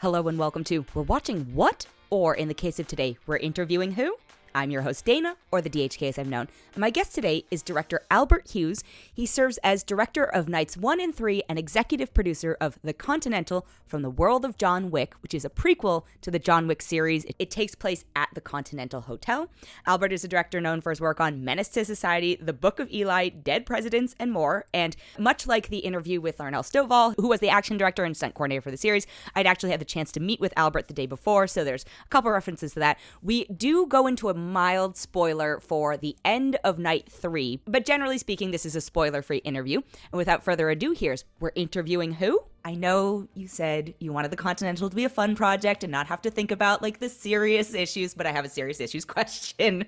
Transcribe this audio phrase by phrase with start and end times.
[0.00, 1.86] Hello and welcome to We're Watching What?
[2.08, 4.14] Or in the case of today, we're interviewing who?
[4.54, 6.48] I'm your host, Dana, or the DHK as I'm known.
[6.76, 8.82] My guest today is director Albert Hughes.
[9.12, 13.66] He serves as director of Nights 1 and 3 and executive producer of The Continental
[13.86, 17.26] from the World of John Wick, which is a prequel to the John Wick series.
[17.38, 19.48] It takes place at the Continental Hotel.
[19.86, 22.90] Albert is a director known for his work on Menace to Society, The Book of
[22.92, 24.66] Eli, Dead Presidents, and more.
[24.72, 28.34] And much like the interview with Larnell Stovall, who was the action director and stunt
[28.34, 31.06] coordinator for the series, I'd actually had the chance to meet with Albert the day
[31.06, 32.98] before, so there's a couple references to that.
[33.22, 38.18] We do go into a mild spoiler for the end of night three, but generally
[38.18, 39.80] speaking, this is a spoiler free interview.
[40.12, 42.40] And without further ado, here's we're interviewing who?
[42.64, 46.06] I know you said you wanted the Continental to be a fun project and not
[46.08, 49.86] have to think about like the serious issues, but I have a serious issues question.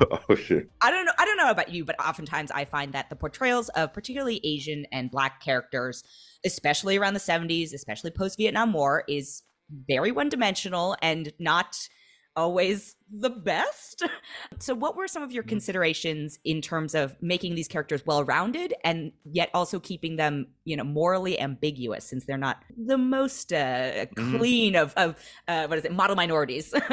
[0.00, 0.70] Oh shit.
[0.80, 3.68] I don't know I don't know about you, but oftentimes I find that the portrayals
[3.70, 6.02] of particularly Asian and black characters,
[6.44, 9.42] especially around the 70s, especially post Vietnam War, is
[9.86, 11.88] very one dimensional and not
[12.36, 14.02] always the best.
[14.58, 15.58] So, what were some of your Mm-hmm.
[15.58, 20.76] considerations in terms of making these characters well rounded and yet also keeping them, you
[20.76, 24.44] know, morally ambiguous since they're not the most uh, Mhm.
[24.46, 25.16] clean of, of
[25.48, 26.72] uh, what is it, model minorities?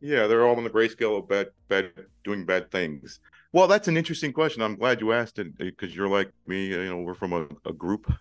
[0.00, 1.92] Yeah, they're all on the grayscale of bad, bad,
[2.24, 3.20] doing bad things.
[3.52, 4.62] Well, that's an interesting question.
[4.62, 6.66] I'm glad you asked it because you're like me.
[6.66, 8.12] You know, we're from a, a group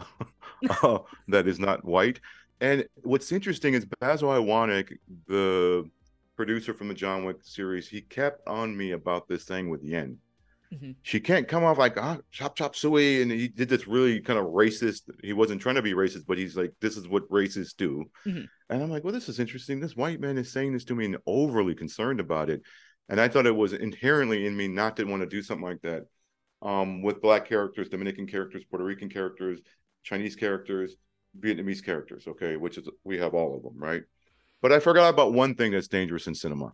[0.82, 2.20] uh, that is not white.
[2.60, 5.88] And what's interesting is Basil Iwanyk, the
[6.48, 10.16] producer from the John Wick series, he kept on me about this thing with Yen.
[10.72, 10.96] Mhm.
[11.02, 14.38] She can't come off like ah, chop chop suey, and he did this really kind
[14.38, 15.02] of racist.
[15.22, 18.06] He wasn't trying to be racist, but he's like, this is what racists do.
[18.26, 18.48] Mhm.
[18.70, 19.78] And I'm like, well, this is interesting.
[19.78, 22.62] This white man is saying this to me and overly concerned about it.
[23.10, 25.82] And I thought it was inherently in me not to want to do something like
[25.82, 26.06] that.
[26.62, 29.60] Um, with black characters, Dominican characters, Puerto Rican characters,
[30.02, 30.96] Chinese characters,
[31.38, 34.02] Vietnamese characters, okay, which is we have all of them, right?
[34.60, 36.72] But I forgot about one thing that's dangerous in cinema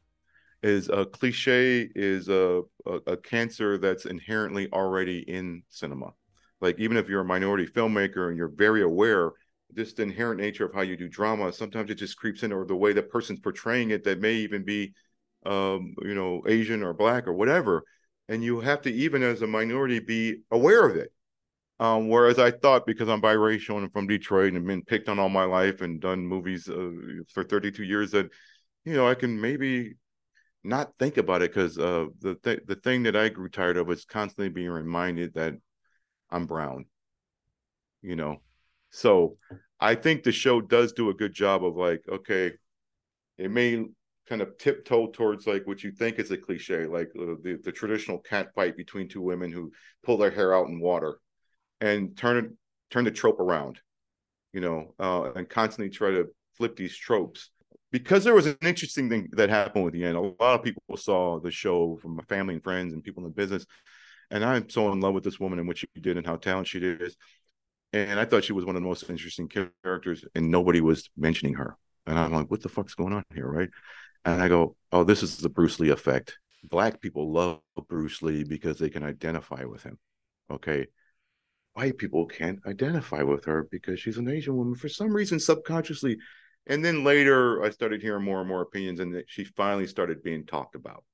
[0.63, 6.15] is a cliche is a, a, a cancer that's inherently already in cinema.
[6.61, 9.33] Like even if you're a minority filmmaker and you're very aware,
[9.77, 12.65] just the inherent nature of how you do drama, sometimes it just creeps in, or
[12.65, 14.95] the way the person's portraying it that may even be,
[15.45, 17.85] um, you know, Asian or black or whatever,
[18.29, 21.13] and you have to even as a minority be aware of it.
[21.85, 25.29] Um, whereas I thought because I'm biracial and from Detroit and been picked on all
[25.29, 26.91] my life and done movies uh,
[27.29, 28.31] for 32 years that,
[28.87, 29.97] you know, I can maybe
[30.63, 33.87] not think about it because uh, the th- the thing that I grew tired of
[33.87, 35.57] was constantly being reminded that
[36.31, 36.87] I'm brown.
[38.01, 38.41] You know,
[38.91, 39.37] so
[39.79, 42.53] I think the show does do a good job of like, okay,
[43.37, 43.85] it may
[44.27, 47.73] kind of tiptoe towards like what you think is a cliche, like uh, the the
[47.73, 49.71] traditional cat fight between two women who
[50.03, 51.19] pull their hair out in water,
[51.85, 52.57] and turn
[52.91, 53.79] turn the trope around,
[54.53, 57.51] you know, uh, and constantly try to flip these tropes
[57.93, 60.17] because there was an interesting thing that happened with the end.
[60.17, 63.29] A lot of people saw the show from my family and friends and people in
[63.29, 63.67] the business,
[64.31, 66.69] and I'm so in love with this woman and what she did and how talented
[66.69, 67.17] she is.
[67.93, 71.55] And I thought she was one of the most interesting characters, and nobody was mentioning
[71.55, 71.77] her.
[72.07, 73.71] And I'm like, what the fuck's going on here, right?
[74.25, 76.39] And I go, oh, this is the Bruce Lee effect.
[76.65, 79.99] Black people love Bruce Lee because they can identify with him.
[80.51, 80.87] Okay.
[81.75, 86.17] White people can't identify with her because she's an Asian woman for some reason, subconsciously.
[86.67, 90.23] And then later, I started hearing more and more opinions, and that she finally started
[90.23, 91.05] being talked about.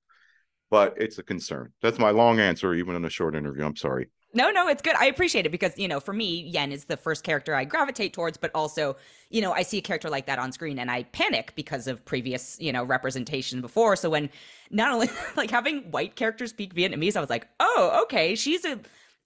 [0.71, 1.73] But it's a concern.
[1.83, 3.65] That's my long answer, even in a short interview.
[3.65, 4.09] I'm sorry.
[4.33, 4.95] No, no, it's good.
[4.95, 8.13] I appreciate it because, you know, for me, Yen is the first character I gravitate
[8.13, 8.97] towards, but also,
[9.29, 12.05] you know, I see a character like that on screen and I panic because of
[12.05, 13.97] previous, you know, representation before.
[13.97, 14.31] So when
[14.71, 18.79] not only like having white characters speak Vietnamese, I was like, oh, okay, she's a,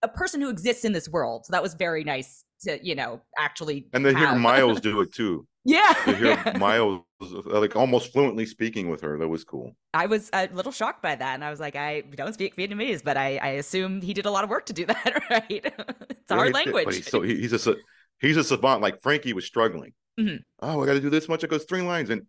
[0.05, 1.47] a person who exists in this world.
[1.47, 3.89] So that was very nice to, you know, actually.
[3.93, 4.35] And they hear.
[4.35, 5.47] Miles do it too.
[5.65, 5.93] yeah.
[6.05, 6.57] To hear yeah.
[6.69, 7.03] Miles
[7.47, 9.73] like almost fluently speaking with her, that was cool.
[9.95, 11.35] I was a little shocked by that.
[11.35, 14.31] And I was like, I don't speak Vietnamese, but I, I assume he did a
[14.31, 15.65] lot of work to do that, right?
[15.65, 16.97] it's a Yeah, hard but language.
[16.97, 17.77] he's so he- he's a
[18.21, 18.83] he's a savant.
[18.83, 19.93] Like Frankie was struggling.
[20.21, 20.39] Mhm.
[20.61, 21.43] Oh, I got to do this much.
[21.45, 22.23] It goes three lines, and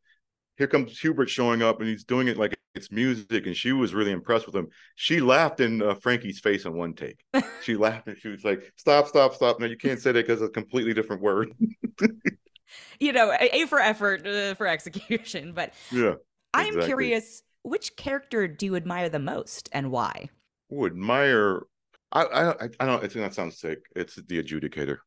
[0.57, 3.45] here comes Hubert showing up, and he's doing it like it's music.
[3.45, 4.67] And she was really impressed with him.
[4.95, 7.19] She laughed in uh, Frankie's face in one take.
[7.63, 9.59] She laughed, and she was like, "Stop, stop, stop!
[9.59, 11.51] No, you can't say that because it's a completely different word."
[12.99, 15.53] you know, A for effort, uh, for execution.
[15.53, 16.15] But yeah.
[16.53, 16.85] I'm Exactly.
[16.85, 20.29] curious, which character do you admire the most and why?
[20.69, 21.63] Who admire?
[22.11, 23.03] I I I I don't.
[23.03, 23.79] It's that sounds sick.
[23.95, 24.97] It's the adjudicator.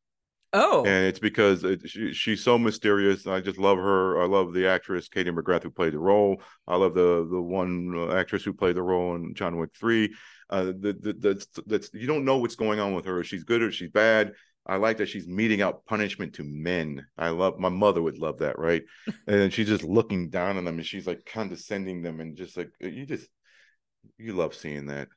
[0.53, 3.27] Oh, and it's because it, she, she's so mysterious.
[3.27, 4.23] I just love her.
[4.23, 6.41] I love the actress Katie McGrath who played the role.
[6.67, 10.15] I love the the one uh, actress who played the role in John Wick Three.
[10.49, 13.23] Uh, the, the, that's that's you don't know what's going on with her.
[13.25, 14.33] She's good or she's bad.
[14.67, 17.07] I like that she's meting out punishment to men.
[17.17, 18.83] I love my mother would love that, right?
[19.07, 22.57] and then she's just looking down on them and she's like condescending them and just
[22.57, 23.29] like you just
[24.19, 25.09] you love seeing that.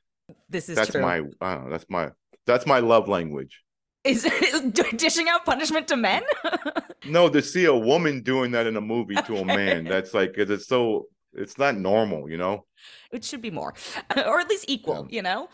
[0.48, 1.02] This is that's true.
[1.02, 2.10] my I know, that's my
[2.46, 3.62] that's my love language.
[4.04, 4.60] Is, is
[4.96, 6.22] dishing out punishment to men?
[7.06, 10.34] no, to see a woman doing that in a movie to a man, that's like
[10.36, 12.66] it's so it's not normal, you know.
[13.12, 13.74] It should be more,
[14.16, 15.16] or at least equal, yeah.
[15.16, 15.48] you know.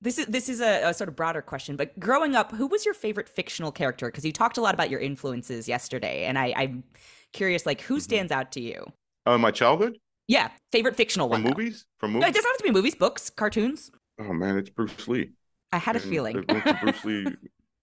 [0.00, 2.84] This is this is a, a, sort of broader question, but growing up, who was
[2.84, 4.06] your favorite fictional character?
[4.06, 6.84] Because you talked a lot about your influences yesterday, and I, am
[7.32, 8.00] curious, like who mm-hmm.
[8.00, 8.84] stands out to you?
[9.26, 9.98] Oh, uh, my childhood.
[10.26, 11.42] Yeah, favorite fictional one.
[11.42, 11.58] From one.
[11.58, 11.84] movies?
[11.98, 12.30] From movies?
[12.30, 13.90] It doesn't have to be movies, books, cartoons.
[14.18, 15.30] Oh man, it's Bruce Lee.
[15.72, 16.44] I had and a feeling.
[16.80, 17.26] Bruce Lee.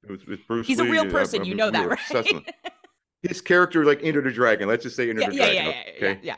[0.04, 0.88] It was, it's Bruce He's Lee.
[0.88, 1.42] a real person.
[1.42, 2.54] I, I you know that, right?
[3.22, 4.68] His character, like Enter the Dragon.
[4.68, 5.66] Let's just say Enter yeah, the yeah, Dragon.
[5.66, 6.20] Yeah, yeah, okay?
[6.24, 6.36] yeah,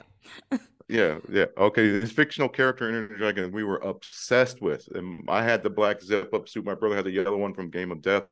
[0.51, 0.57] yeah.
[0.89, 1.45] yeah, yeah.
[1.57, 4.87] Okay, this fictional character in the Dragon we were obsessed with.
[4.95, 6.65] And I had the black zip up suit.
[6.65, 8.23] My brother had the yellow one from Game of Death.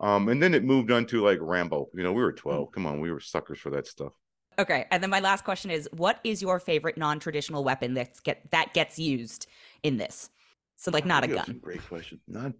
[0.00, 1.88] Um, and then it moved on to like Rambo.
[1.94, 2.68] You know, we were 12.
[2.68, 2.72] Mm.
[2.72, 4.12] Come on, we were suckers for that stuff.
[4.58, 4.86] Okay.
[4.90, 8.74] And then my last question is what is your favorite non-traditional weapon that's get that
[8.74, 9.46] gets used
[9.82, 10.28] in this?
[10.76, 11.60] So like not a gun.
[11.62, 12.20] great question.
[12.26, 12.52] Not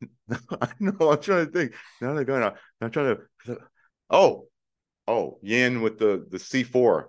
[0.30, 1.74] I know I'm trying to think.
[2.00, 2.52] Not a gun.
[2.80, 3.16] I'm trying
[3.46, 3.58] to
[4.10, 4.48] Oh.
[5.08, 7.06] Oh, Yen with the the C4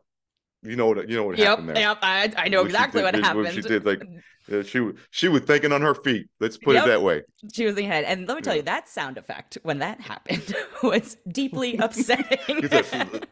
[0.64, 1.78] you know what you know what yep, happened there.
[1.78, 3.46] Yep, I, I know what exactly what happened.
[3.46, 4.02] What she did like
[4.66, 6.30] she she was thinking on her feet.
[6.40, 6.86] Let's put yep.
[6.86, 7.22] it that way.
[7.54, 8.58] She was thinking ahead, and let me tell yeah.
[8.58, 12.62] you that sound effect when that happened was deeply upsetting.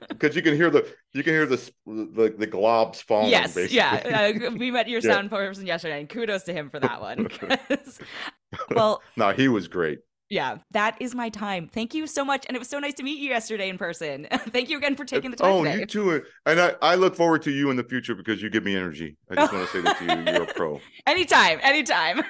[0.09, 3.31] Because you can hear the you can hear the the, the globs falling.
[3.31, 3.77] Yes, basically.
[3.77, 4.31] yeah.
[4.47, 7.27] Uh, we met your sound person yesterday, and kudos to him for that one.
[8.69, 11.67] Well, no, he was great yeah, that is my time.
[11.67, 12.45] Thank you so much.
[12.47, 14.27] And it was so nice to meet you yesterday in person.
[14.33, 15.51] Thank you again for taking the time.
[15.51, 15.79] Oh, today.
[15.79, 16.23] you too.
[16.47, 19.17] And I, I look forward to you in the future because you give me energy.
[19.29, 20.33] I just want to say that to you.
[20.33, 20.81] You're a pro.
[21.07, 22.23] anytime, anytime.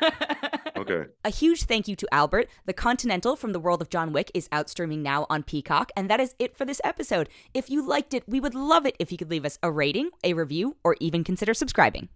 [0.75, 1.05] okay.
[1.23, 2.49] A huge thank you to Albert.
[2.65, 5.91] The Continental from the world of John Wick is out streaming now on Peacock.
[5.95, 7.29] And that is it for this episode.
[7.53, 10.09] If you liked it, we would love it if you could leave us a rating,
[10.23, 12.09] a review, or even consider subscribing.